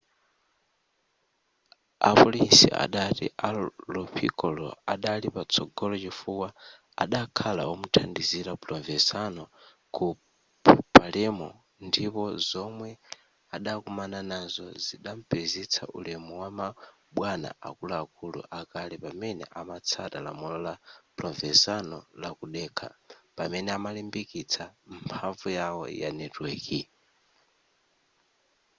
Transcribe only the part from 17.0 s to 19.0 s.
bwana akuluakulu akale